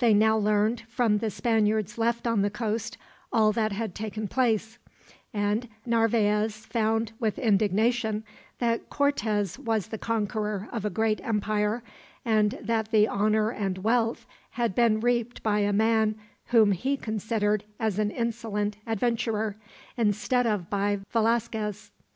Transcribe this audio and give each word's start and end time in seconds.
They 0.00 0.12
now 0.12 0.36
learned, 0.36 0.80
from 0.88 1.18
the 1.18 1.30
Spaniards 1.30 1.98
left 1.98 2.26
on 2.26 2.42
the 2.42 2.50
coast, 2.50 2.98
all 3.32 3.52
that 3.52 3.70
had 3.70 3.94
taken 3.94 4.26
place; 4.26 4.76
and 5.32 5.68
Narvaez 5.86 6.66
found, 6.66 7.12
with 7.20 7.38
indignation, 7.38 8.24
that 8.58 8.90
Cortez 8.90 9.56
was 9.56 9.86
the 9.86 9.96
conqueror 9.96 10.68
of 10.72 10.84
a 10.84 10.90
great 10.90 11.20
empire, 11.22 11.84
and 12.24 12.58
that 12.60 12.90
the 12.90 13.06
honor 13.06 13.50
and 13.50 13.78
wealth 13.78 14.26
had 14.50 14.74
been 14.74 14.98
reaped 14.98 15.44
by 15.44 15.60
a 15.60 15.72
man 15.72 16.16
whom 16.46 16.72
he 16.72 16.96
considered 16.96 17.62
as 17.78 18.00
an 18.00 18.10
insolent 18.10 18.78
adventurer, 18.84 19.54
instead 19.96 20.44
of 20.44 20.68
by 20.68 20.98
Velasquez. 21.12 21.92